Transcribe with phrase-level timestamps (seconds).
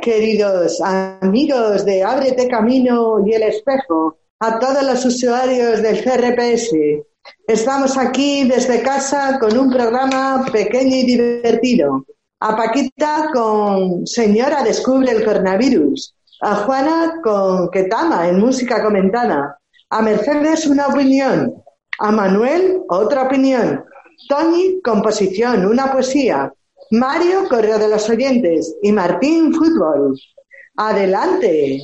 [0.00, 6.72] queridos amigos de Ábrete Camino y El Espejo, a todos los usuarios del CRPS.
[7.46, 12.04] Estamos aquí desde casa con un programa pequeño y divertido.
[12.40, 16.14] A Paquita con Señora Descubre el Coronavirus.
[16.42, 19.58] A Juana con Ketama en música comentada.
[19.90, 21.54] A Mercedes una opinión.
[21.98, 23.84] A Manuel otra opinión.
[24.28, 26.52] Tony composición, una poesía.
[26.90, 30.16] Mario correo de los oyentes y Martín fútbol.
[30.76, 31.82] Adelante.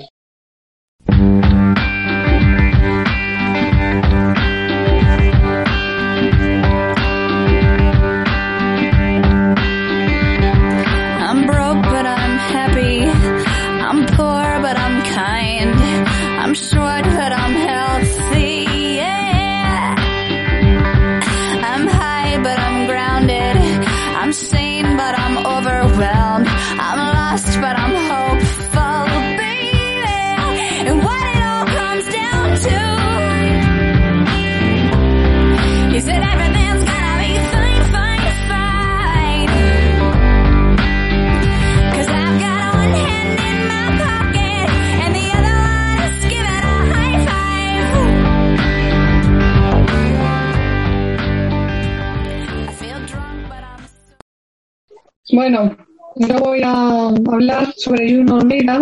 [55.42, 55.76] Bueno,
[56.14, 58.80] yo voy a hablar sobre Juno Almeida.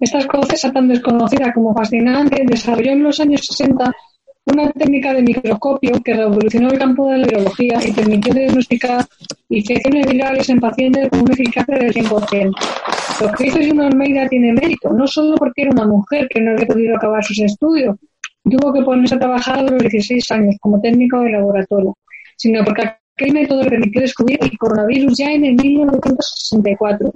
[0.00, 3.92] Esta escocesa tan desconocida como fascinante desarrolló en los años 60
[4.46, 9.04] una técnica de microscopio que revolucionó el campo de la biología y permitió diagnosticar
[9.50, 12.52] infecciones virales en pacientes con una eficacia del 100%.
[13.20, 16.52] Lo que hizo Juno Almeida tiene mérito, no solo porque era una mujer que no
[16.52, 17.94] había podido acabar sus estudios,
[18.42, 21.94] tuvo que ponerse a trabajar a los 16 años como técnico de laboratorio,
[22.38, 22.84] sino porque
[23.16, 27.12] aquel método permitió descubrir el coronavirus ya en el 1964.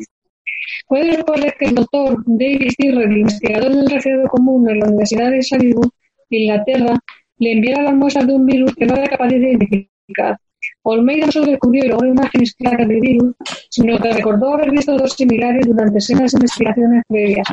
[0.86, 5.42] Puede recordar que el doctor David Stirrer, investigador del resfriado común en la Universidad de
[5.42, 5.90] Salisbury,
[6.30, 6.98] Inglaterra,
[7.38, 10.38] le enviara las muestras de un virus que no era capaz de identificar.
[10.82, 13.34] Olmeida no solo descubrió y logró imágenes claras del virus,
[13.70, 17.46] sino que recordó haber visto dos similares durante semanas de investigaciones previas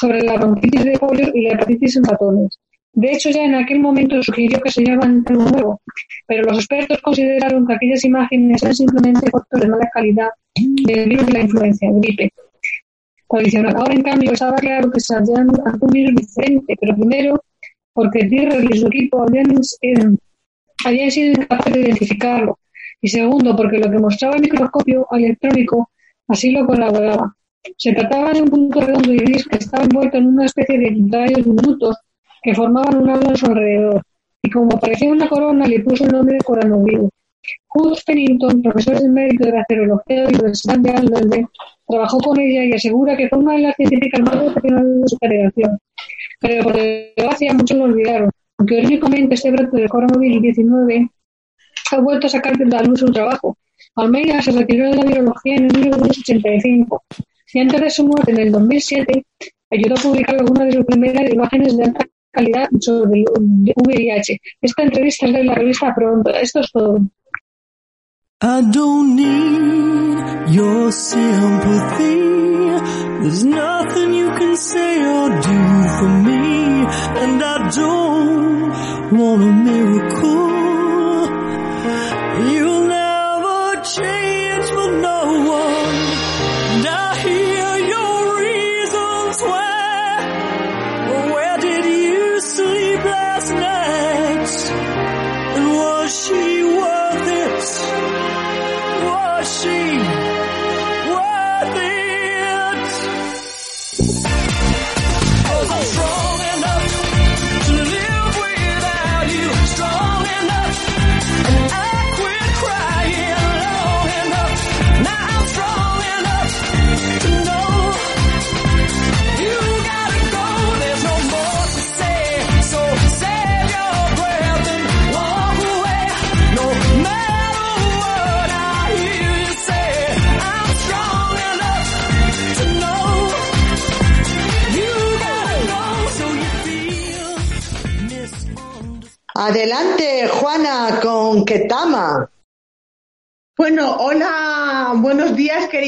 [0.00, 2.58] sobre la bronquitis de polio y la hepatitis en ratones.
[2.92, 5.82] De hecho, ya en aquel momento sugirió que se llamaban algo nuevo,
[6.26, 11.26] pero los expertos consideraron que aquellas imágenes eran simplemente fotos de mala calidad del virus
[11.26, 12.32] de la influencia, gripe.
[13.30, 17.44] Ahora, en cambio, estaba claro que se habían un virus diferente, pero primero
[17.92, 19.46] porque Tierra y su equipo habían,
[20.84, 22.58] habían sido incapaces de identificarlo,
[23.00, 25.90] y segundo porque lo que mostraba el microscopio electrónico
[26.28, 27.34] así lo colaboraba.
[27.76, 30.96] Se trataba de un punto redondo y gris que estaba envuelto en una especie de
[31.10, 31.96] rayos diminutos
[32.42, 34.02] que formaban un halo a su alrededor,
[34.42, 37.10] y como parecía una corona le puso el nombre de coronavirus.
[37.74, 41.46] Hugh Pennington, profesor de mérito de bacteriología de la Universidad de Alderley,
[41.86, 45.16] trabajó con ella y asegura que fue una de las científicas más profesionales de su
[45.18, 45.78] generación.
[46.40, 51.10] Pero por desgracia muchos lo olvidaron, aunque irónicamente este brote de coronavirus 19
[51.90, 53.56] ha vuelto a sacar de la luz su trabajo.
[53.96, 57.02] Almeida se retiró de la biología en el 1985
[57.54, 59.24] y antes de su muerte en el 2007
[59.70, 62.06] ayudó a publicar algunas de sus primeras imágenes de alta
[62.38, 64.40] calidad sobre el VIH.
[64.60, 66.30] Esta entrevista es de la revista Pronto.
[66.30, 67.00] Esto es todo.
[68.40, 72.20] I don't need your sympathy.
[73.22, 76.86] There's nothing you can say or do for me.
[77.22, 80.57] And I don't want a miracle.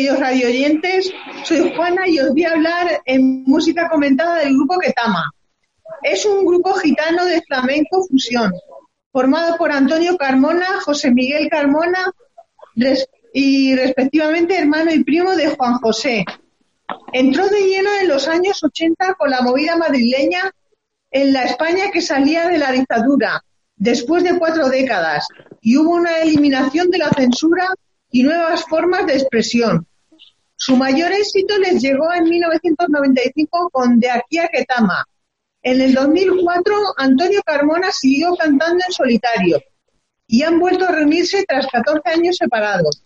[0.00, 1.12] Queridos radioyentes.
[1.44, 5.30] Soy Juana y os voy a hablar en música comentada del grupo Ketama.
[6.02, 8.50] Es un grupo gitano de flamenco fusión,
[9.12, 12.10] formado por Antonio Carmona, José Miguel Carmona
[13.34, 16.24] y respectivamente hermano y primo de Juan José.
[17.12, 20.50] Entró de lleno en los años 80 con la movida madrileña
[21.10, 23.44] en la España que salía de la dictadura,
[23.76, 25.28] después de cuatro décadas,
[25.60, 27.68] y hubo una eliminación de la censura
[28.10, 29.86] y nuevas formas de expresión.
[30.62, 35.06] Su mayor éxito les llegó en 1995 con De aquí a Ketama.
[35.62, 39.58] En el 2004, Antonio Carmona siguió cantando en solitario
[40.26, 43.02] y han vuelto a reunirse tras 14 años separados.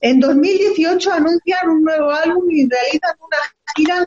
[0.00, 3.38] En 2018 anuncian un nuevo álbum y realizan una
[3.74, 4.04] gira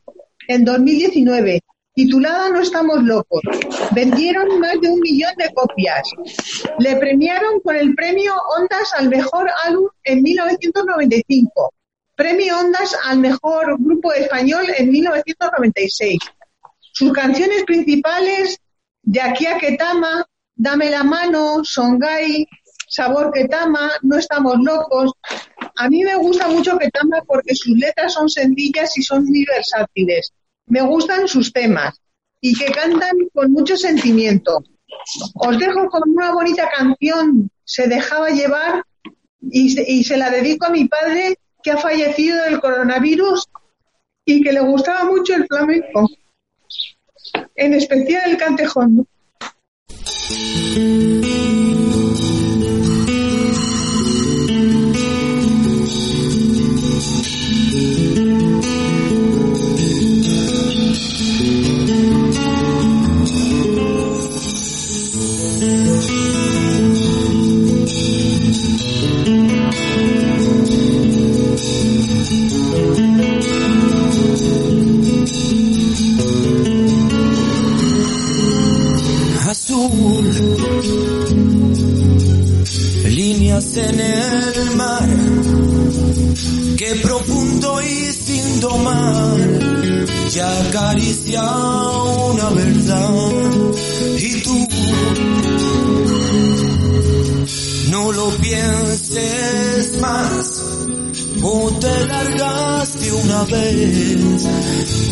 [0.47, 1.61] en 2019
[1.95, 3.41] titulada No estamos locos.
[3.95, 6.07] Vendieron más de un millón de copias.
[6.77, 11.73] Le premiaron con el premio Ondas al mejor álbum en 1995.
[12.19, 16.19] Premio Ondas al mejor grupo español en 1996.
[16.91, 18.59] Sus canciones principales,
[19.03, 22.45] De aquí a Ketama, Dame la mano, Songai,
[22.89, 25.13] Sabor Ketama, No estamos locos.
[25.77, 30.33] A mí me gusta mucho Ketama porque sus letras son sencillas y son muy versátiles.
[30.65, 32.01] Me gustan sus temas
[32.41, 34.61] y que cantan con mucho sentimiento.
[35.35, 38.83] Os dejo con una bonita canción, Se dejaba llevar,
[39.39, 43.47] y se la dedico a mi padre que ha fallecido del coronavirus
[44.25, 46.07] y que le gustaba mucho el flamenco,
[47.55, 49.07] en especial el cantejón.
[83.79, 85.09] En el mar,
[86.77, 89.37] qué profundo y sin domar,
[90.29, 93.11] ya acaricia una verdad,
[94.17, 94.67] y tú
[97.91, 100.65] no lo pienses más.
[101.41, 104.45] O te largaste una vez,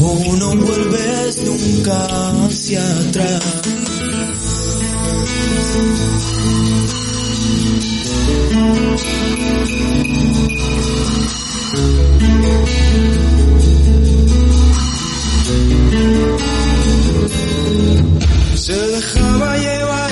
[0.02, 3.44] o no vuelves nunca hacia atrás.
[18.56, 20.12] Se dejaba llevar,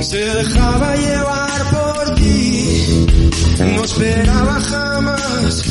[0.00, 3.06] se dejaba llevar por ti,
[3.58, 5.62] no esperaba jamás.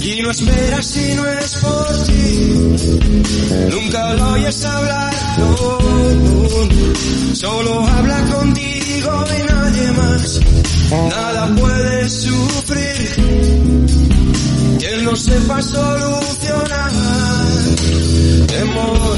[0.00, 2.52] Y no esperas si no es por ti,
[3.70, 5.78] nunca lo oyes hablar, no,
[7.34, 8.73] solo habla contigo
[9.04, 10.40] y nadie más,
[10.90, 13.10] nada puede sufrir,
[14.80, 16.92] él no sepa solucionar,
[18.46, 19.16] temor,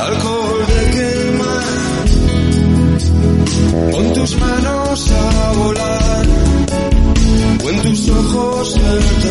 [0.00, 2.06] alcohol de quemar,
[3.92, 6.26] con tus manos a volar,
[7.64, 9.25] o en tus ojos el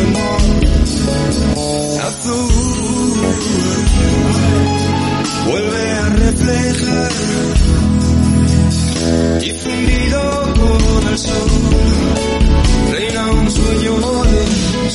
[11.16, 11.48] sol,
[12.92, 13.94] reina un sueño
[14.24, 14.86] de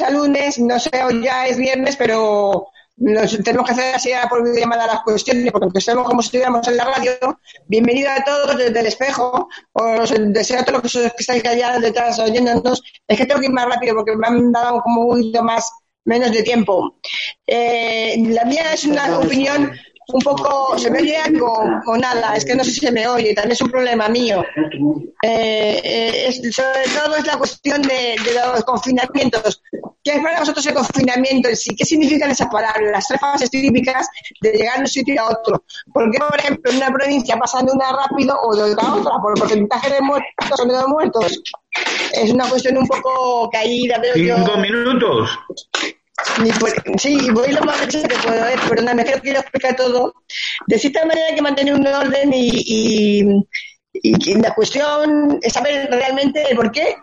[0.00, 0.90] lunes a lunes, no sé,
[1.22, 6.06] ya es viernes, pero nos tenemos que hacer así por videollamada las cuestiones, porque estamos
[6.06, 7.12] como si estuviéramos en la radio.
[7.66, 12.18] Bienvenido a todos desde el espejo, os deseo a todos los que estáis allá detrás
[12.18, 12.82] oyéndonos.
[13.06, 15.70] Es que tengo que ir más rápido porque me han dado como un poquito más,
[16.04, 16.96] menos de tiempo.
[17.46, 19.72] Eh, la mía es una opinión
[20.12, 21.52] un poco, se me oye algo
[21.86, 24.44] o nada, es que no sé si se me oye, también es un problema mío.
[25.22, 29.62] Eh, eh, es- sobre todo es la cuestión de, de los confinamientos.
[30.02, 31.76] ¿Qué es para vosotros el confinamiento en sí?
[31.76, 32.90] ¿Qué significan esas palabras?
[32.90, 34.08] Las tres fases típicas
[34.40, 35.62] de llegar de un sitio a otro.
[35.92, 38.94] ¿Por qué, por ejemplo, en una provincia pasan de una rápido o de otra a
[38.94, 39.12] otra?
[39.20, 41.42] ¿Por el porcentaje de muertos o de no muertos?
[42.14, 44.36] Es una cuestión un poco caída, veo yo.
[44.38, 45.30] Cinco minutos.
[46.98, 49.74] Sí, voy lo más derecha que puedo ver, pero no me creo que lo explica
[49.76, 50.14] todo.
[50.66, 53.44] De cierta manera hay que mantener un orden y,
[53.92, 56.96] y, la cuestión es saber realmente el por qué.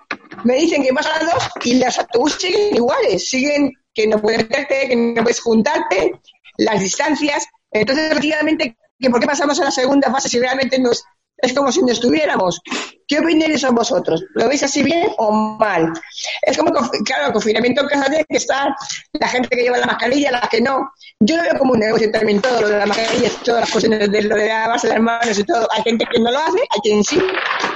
[0.44, 4.88] Me dicen que pasan dos y los autobuses siguen iguales, siguen que no puedes meterte,
[4.88, 6.14] que no puedes juntarte,
[6.58, 7.48] las distancias.
[7.72, 8.78] Entonces, efectivamente,
[9.10, 11.04] ¿por qué pasamos a la segunda fase si realmente nos,
[11.38, 12.62] es como si no estuviéramos?
[13.08, 14.26] ¿Qué son vosotros?
[14.34, 15.94] ¿Lo veis así bien o mal?
[16.42, 16.72] Es como,
[17.06, 18.76] claro, el confinamiento en casa tiene que estar
[19.14, 20.92] la gente que lleva la mascarilla, las que no.
[21.22, 24.12] Yo lo veo como un negocio también todo lo de la mascarilla, todas las cuestiones
[24.12, 25.68] de lo de lavarse las manos y todo.
[25.72, 27.18] Hay gente que no lo hace, hay quien sí,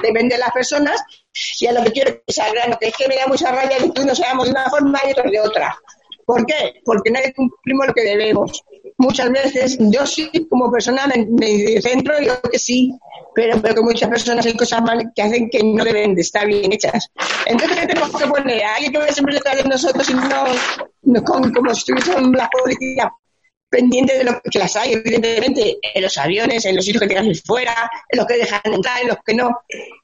[0.03, 1.01] depende de las personas.
[1.61, 3.77] Y a lo que quiero que sea grano, que es que me da mucha rabia
[3.77, 5.77] que tú no seamos de una forma y otros de otra.
[6.25, 6.81] ¿Por qué?
[6.83, 8.63] Porque nadie cumplimos lo que debemos.
[9.01, 12.91] Muchas veces, yo sí, como persona, me, me centro yo que sí,
[13.33, 16.45] pero veo que muchas personas hay cosas mal que hacen que no deben de estar
[16.47, 17.09] bien hechas.
[17.47, 18.63] Entonces, ¿qué tenemos que poner?
[18.63, 20.43] ¿A alguien que vaya siempre detrás de nosotros y no,
[21.03, 23.11] no con- como si estuviésemos la policía
[23.69, 27.41] pendiente de lo que las hay, evidentemente, en los aviones, en los sitios que ir
[27.45, 29.49] fuera, en los que dejan entrar, en los que no.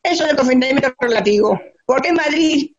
[0.02, 1.60] Eso es el confinamiento relativo.
[1.86, 2.72] ¿Por qué Madrid?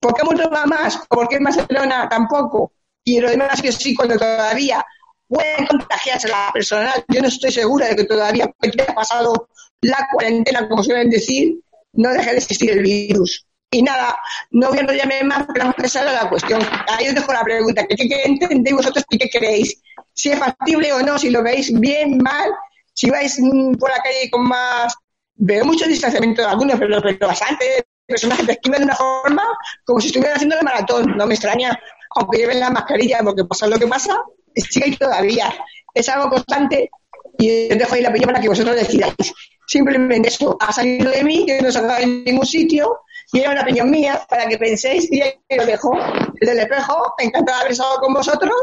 [0.00, 0.98] ¿Por qué mucho va más?
[1.08, 2.72] ¿Por qué Barcelona tampoco?
[3.04, 4.84] Y lo demás que sí, cuando todavía
[5.28, 7.04] pueden contagiarse la personal.
[7.08, 9.48] Yo no estoy segura de que todavía haya pasado
[9.80, 11.60] la cuarentena, como suelen decir,
[11.92, 13.46] no deje de existir el virus.
[13.70, 14.16] Y nada,
[14.50, 16.62] no voy a enrollarme más, pero esa era la cuestión.
[16.88, 19.82] Ahí os dejo la pregunta, ¿qué, entendéis vosotros y qué creéis?
[20.14, 22.50] Si es factible o no, si lo veis bien, mal,
[22.94, 24.94] si vais mm, por la calle con más...
[25.38, 29.42] Veo mucho distanciamiento de algunos, pero, pero bastante personas que te esquivan de una forma
[29.84, 31.14] como si estuvieran haciendo el maratón.
[31.14, 31.78] No me extraña,
[32.14, 34.18] aunque lleven la mascarilla, porque pasa lo que pasa,
[34.62, 35.52] sigue ahí todavía.
[35.94, 36.90] Es algo constante
[37.38, 39.34] y dejo ahí la opinión para que vosotros decidáis.
[39.66, 43.00] Simplemente eso ha salido de mí, que no se en ningún sitio,
[43.32, 45.92] y era una opinión mía para que penséis y ahí lo dejo.
[46.40, 48.54] El espejo, encantada de haber estado con vosotros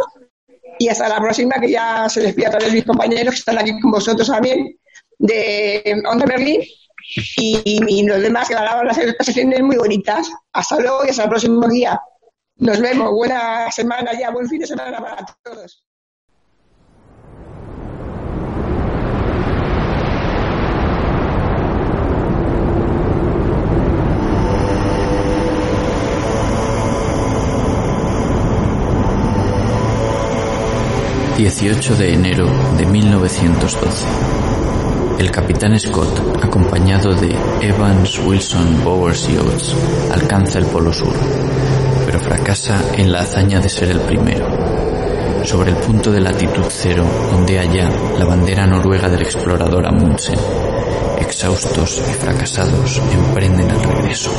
[0.79, 3.79] y hasta la próxima, que ya se despide a todos mis compañeros que están aquí
[3.81, 4.79] con vosotros también,
[5.19, 6.61] de Onda Berlín.
[7.37, 10.31] Y, y los demás que grababan las sesiones muy bonitas.
[10.53, 11.99] Hasta luego y hasta el próximo día.
[12.57, 13.11] Nos vemos.
[13.11, 15.83] Buena semana ya, buen fin de semana para todos.–
[31.37, 34.05] 18 de enero de 1912.
[35.19, 39.75] El capitán Scott, acompañado de Evans, Wilson, Bowers y Oates,
[40.11, 41.13] alcanza el Polo Sur,
[42.13, 44.45] pero fracasa en la hazaña de ser el primero.
[45.43, 47.03] Sobre el punto de latitud cero
[47.33, 47.89] ondea ya
[48.19, 50.37] la bandera noruega del explorador Amundsen.
[51.19, 54.31] Exhaustos y fracasados, emprenden el regreso.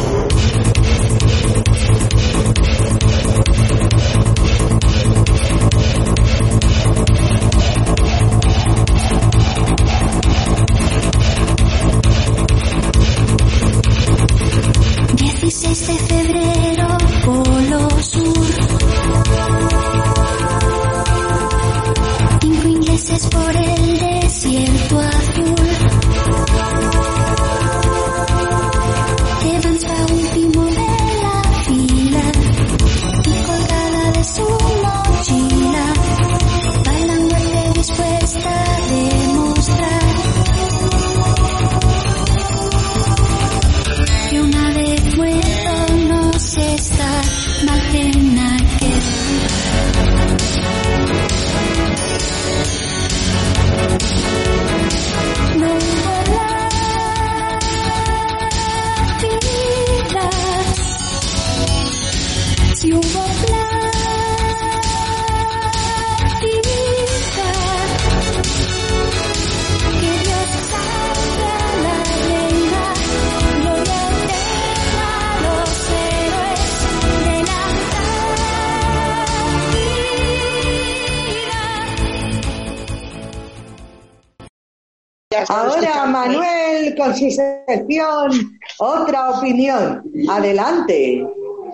[87.15, 90.03] Su sección Otra opinión.
[90.29, 91.25] Adelante.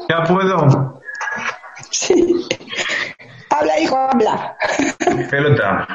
[0.09, 1.01] Ya puedo.
[1.91, 2.47] Sí.
[3.51, 4.57] Habla, hijo, habla.
[5.31, 5.87] Pelota.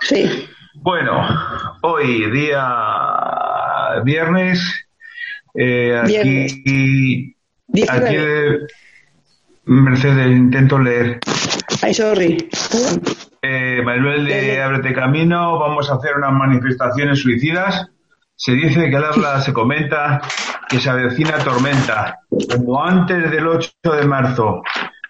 [0.00, 0.48] Sí.
[0.74, 1.26] Bueno,
[1.82, 4.86] hoy día viernes,
[5.54, 7.36] eh, aquí,
[7.88, 8.16] aquí
[9.64, 11.20] Mercedes, intento leer.
[11.82, 12.48] Ay, sorry.
[13.42, 17.88] Eh, Manuel de Ábrete Camino, vamos a hacer unas manifestaciones suicidas.
[18.42, 20.18] Se dice que al habla se comenta
[20.66, 22.20] que se avecina tormenta,
[22.56, 23.70] como antes del 8
[24.00, 24.62] de marzo.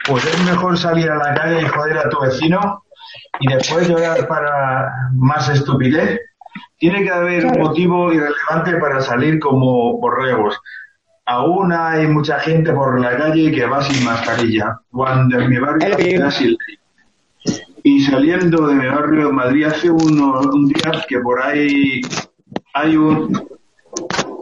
[0.05, 2.83] Pues es mejor salir a la calle y joder a tu vecino
[3.39, 6.19] y después llorar para más estupidez.
[6.77, 10.59] Tiene que haber un motivo irrelevante para salir como borregos.
[11.25, 14.81] Aún hay mucha gente por la calle que va sin mascarilla.
[14.91, 17.61] Cuando en mi barrio era sin ley.
[17.85, 22.01] Y saliendo de mi barrio de Madrid hace unos un día que por ahí
[22.75, 23.49] hay un,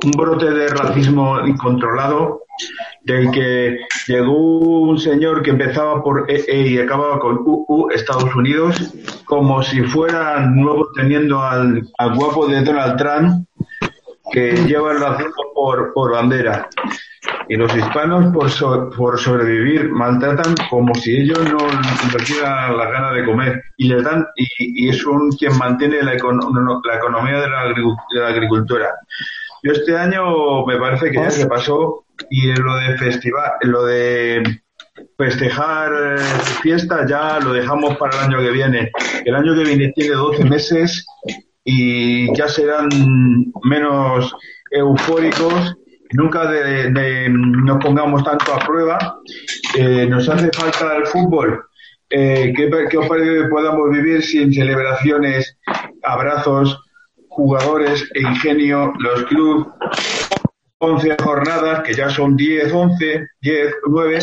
[0.04, 2.42] un brote de racismo incontrolado
[3.02, 8.94] del que llegó un señor que empezaba por EE y acababa con UU, Estados Unidos,
[9.24, 13.47] como si fueran nuevos teniendo al, al guapo de Donald Trump,
[14.32, 16.68] que lleva el racismo por, por bandera.
[17.48, 23.12] Y los hispanos, por, so- por sobrevivir, maltratan como si ellos no tuvieran la gana
[23.12, 23.62] de comer.
[23.76, 28.28] Y les dan y, y son quien mantiene la, la economía de la, de la
[28.28, 28.88] agricultura.
[29.62, 34.60] Yo este año me parece que ya se pasó y lo de festival, lo de
[35.16, 36.22] festejar eh,
[36.62, 38.90] fiestas ya lo dejamos para el año que viene.
[39.24, 41.06] El año que viene tiene 12 meses
[41.70, 42.88] y ya serán
[43.64, 44.34] menos
[44.70, 45.76] eufóricos.
[46.12, 49.18] Nunca de, de- nos pongamos tanto a prueba.
[49.76, 51.62] Eh, nos hace falta el fútbol.
[52.08, 55.58] Eh, ¿qué, qué os parece que podamos vivir sin celebraciones,
[56.02, 56.80] abrazos,
[57.28, 59.66] jugadores e ingenio, los clubes
[60.78, 64.18] 11 jornadas, que ya son 10, 11, 10, 9,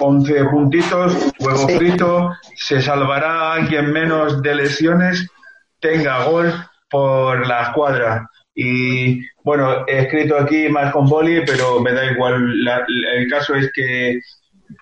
[0.00, 5.26] 11 puntitos, huevo frito, se salvará alguien menos de lesiones,
[5.80, 6.52] tenga gol
[6.90, 8.28] por la escuadra.
[8.54, 12.64] Y bueno, he escrito aquí más con boli, pero me da igual.
[12.64, 14.18] La- el caso es que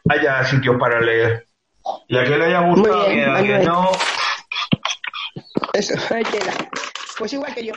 [0.09, 1.47] haya sitios para leer.
[2.09, 3.90] Y a que le haya gustado, bien, bien, a que no,
[5.75, 5.94] Eso.
[7.18, 7.73] Pues igual que yo.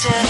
[0.00, 0.29] To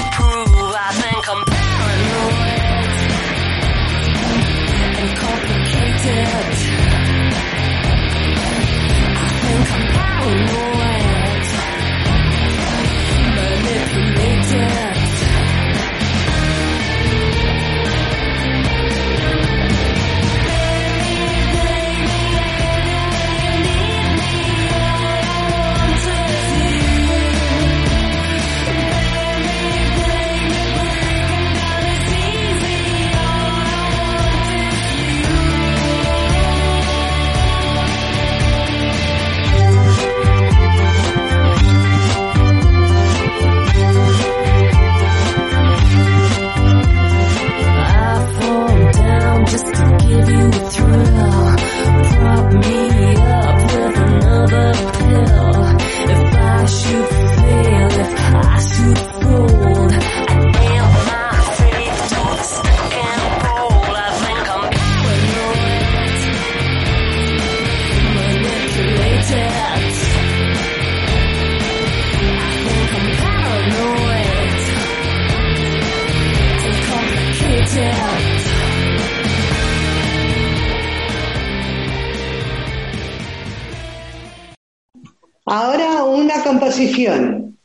[86.50, 87.56] composición.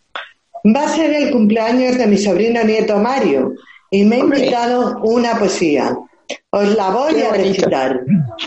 [0.76, 3.54] Va a ser el cumpleaños de mi sobrino nieto Mario
[3.92, 5.96] y me ha invitado una poesía.
[6.52, 8.02] Os la voy a recitar.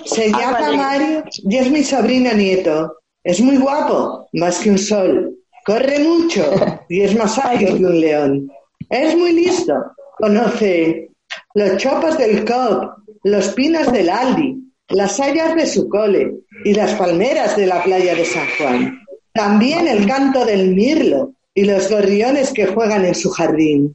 [0.04, 0.76] Se Ah, llama vale.
[0.76, 2.94] Mario y es mi sobrino nieto.
[3.22, 5.34] Es muy guapo, más que un sol.
[5.64, 6.44] Corre mucho
[6.88, 8.48] y es más ágil que un león.
[8.90, 9.74] Es muy listo.
[10.18, 11.10] Conoce
[11.54, 12.84] los chopos del COP,
[13.24, 14.56] los pinos del Aldi,
[14.88, 16.32] las hayas de su cole
[16.64, 18.98] y las palmeras de la playa de San Juan.
[19.38, 23.94] También el canto del mirlo y los gorriones que juegan en su jardín.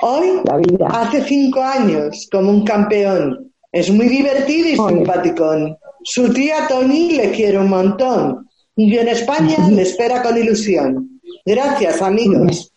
[0.00, 0.40] Hoy,
[0.88, 5.76] hace cinco años, como un campeón, Es muy divertido y simpaticón.
[6.02, 8.48] Su tía Tony le quiere un montón.
[8.74, 11.20] Y en España le espera con ilusión.
[11.46, 12.71] Gracias, amigos.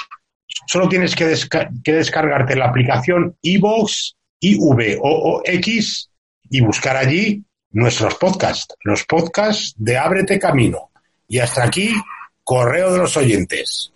[0.66, 6.10] solo tienes que, desca- que descargarte la aplicación iVoox, I-V-O-O-X,
[6.50, 10.90] y buscar allí nuestros podcasts, los podcasts de Ábrete Camino.
[11.28, 11.94] Y hasta aquí,
[12.44, 13.92] correo de los oyentes.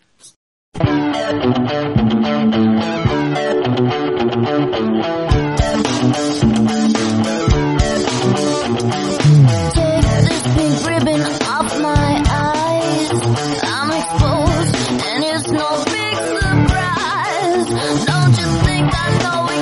[17.68, 19.55] Don't you think I know exactly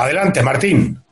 [0.00, 1.02] Adelante, Martín.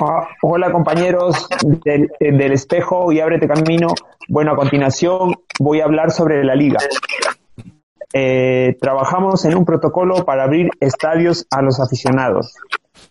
[0.00, 1.48] Ah, Hola compañeros
[1.84, 3.88] del, eh, del espejo y ábrete camino.
[4.28, 6.78] Bueno, a continuación voy a hablar sobre la liga.
[8.12, 12.54] Eh, trabajamos en un protocolo para abrir estadios a los aficionados.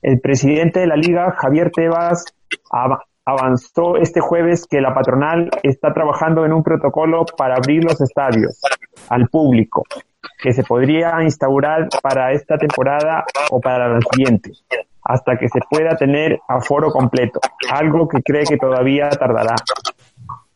[0.03, 2.25] El presidente de la liga, Javier Tebas,
[2.71, 7.99] av- avanzó este jueves que la patronal está trabajando en un protocolo para abrir los
[7.99, 8.61] estadios
[9.09, 9.83] al público,
[10.41, 14.51] que se podría instaurar para esta temporada o para la siguiente,
[15.03, 17.39] hasta que se pueda tener aforo completo,
[17.71, 19.55] algo que cree que todavía tardará.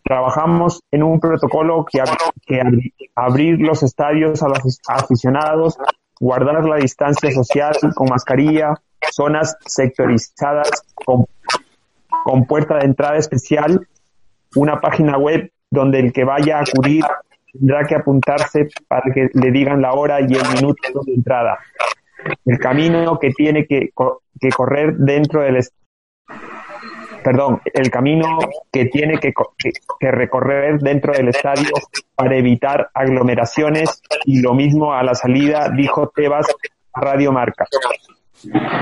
[0.03, 5.77] Trabajamos en un protocolo que, ab- que abri- abrir los estadios a los aficionados,
[6.19, 8.73] guardar la distancia social con mascarilla,
[9.11, 11.25] zonas sectorizadas con,
[12.23, 13.87] con puerta de entrada especial,
[14.55, 17.05] una página web donde el que vaya a acudir
[17.53, 21.59] tendrá que apuntarse para que le digan la hora y el minuto de entrada.
[22.45, 23.89] El camino que tiene que,
[24.39, 25.59] que correr dentro del
[27.23, 28.39] perdón, el camino
[28.71, 29.33] que tiene que-
[29.99, 31.69] que recorrer dentro del estadio
[32.15, 36.47] para evitar aglomeraciones y lo mismo a la salida, dijo Tebas
[36.93, 37.65] a Radio Marca.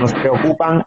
[0.00, 0.84] Nos preocupan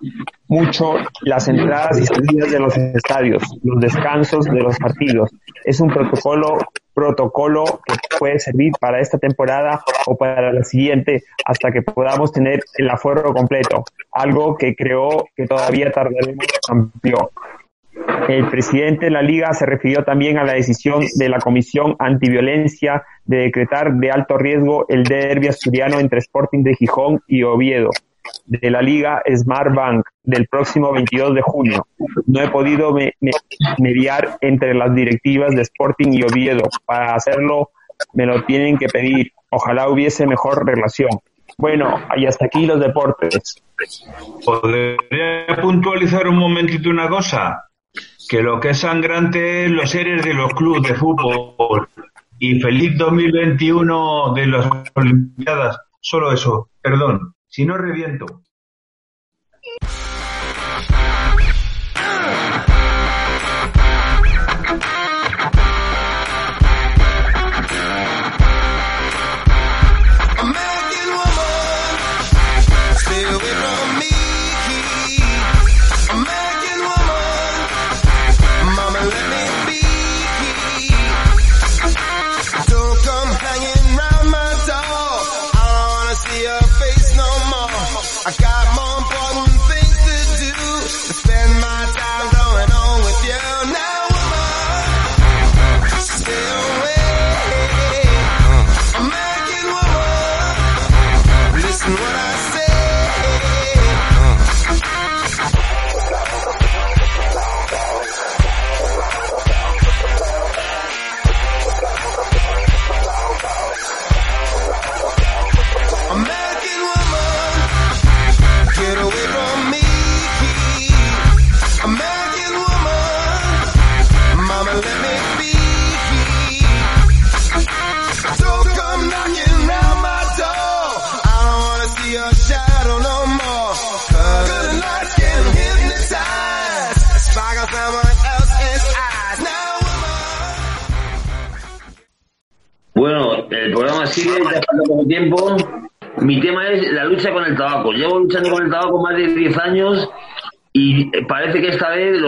[0.48, 5.32] mucho las entradas y salidas de los estadios, los descansos de los partidos.
[5.64, 6.58] Es un protocolo
[6.94, 12.60] protocolo que puede servir para esta temporada o para la siguiente hasta que podamos tener
[12.78, 17.32] el aforo completo, algo que creo que todavía tardaremos amplió.
[18.28, 23.04] El presidente de la liga se refirió también a la decisión de la Comisión Antiviolencia
[23.26, 27.92] de decretar de alto riesgo el derbi asturiano entre Sporting de Gijón y Oviedo
[28.46, 31.88] de la liga Smart Bank del próximo 22 de junio.
[32.28, 33.32] No he podido me- me-
[33.80, 36.64] mediar entre las directivas de Sporting y Oviedo.
[36.86, 37.70] Para hacerlo
[38.14, 39.32] me lo tienen que pedir.
[39.50, 41.10] Ojalá hubiese mejor relación.
[41.58, 43.62] Bueno, y hasta aquí los deportes.
[44.46, 47.66] ¿Podría puntualizar un momentito una cosa?
[48.30, 51.88] Que lo que es sangrante es los seres de los clubes de fútbol.
[52.40, 55.78] Y feliz 2021 de las Olimpiadas.
[56.02, 57.34] Solo eso, perdón.
[57.56, 58.26] Si no reviento.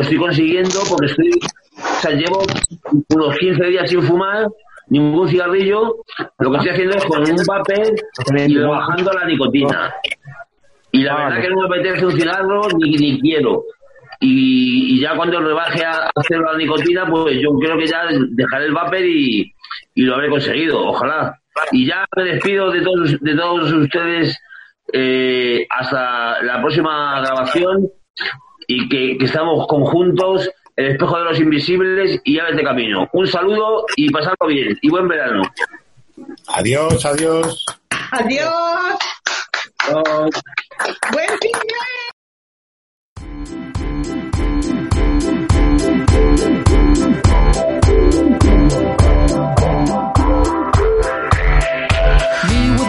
[0.05, 1.31] Estoy consiguiendo porque estoy,
[1.77, 2.43] o sea, llevo
[3.09, 4.47] unos 15 días sin fumar
[4.87, 5.95] ningún cigarrillo.
[6.39, 7.95] Lo que estoy haciendo es con un papel
[8.47, 9.93] y bajando la nicotina.
[10.91, 13.63] Y la verdad que no me apetece un cigarro ni, ni quiero.
[14.21, 18.65] Y, y ya cuando rebaje a hacer la nicotina, pues yo creo que ya dejaré
[18.65, 19.53] el vapor y,
[19.95, 21.37] y lo habré conseguido, ojalá.
[21.71, 24.37] Y ya me despido de todos, de todos ustedes
[24.93, 27.89] eh, hasta la próxima grabación
[28.67, 33.09] y que, que estamos conjuntos, el espejo de los invisibles y aves de camino.
[33.13, 35.43] Un saludo y pasadlo bien y buen verano.
[36.47, 37.65] Adiós, adiós.
[38.11, 38.95] Adiós.
[41.11, 41.51] Buen fin
[47.91, 48.34] de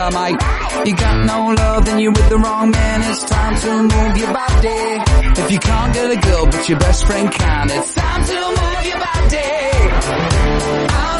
[0.00, 0.88] I rock the.
[0.88, 3.02] You got no love, then you're with the wrong man.
[3.10, 5.40] It's time to move your body.
[5.42, 8.86] If you can't get a girl, but your best friend can, it's time to move
[8.86, 9.50] your body.
[11.04, 11.19] I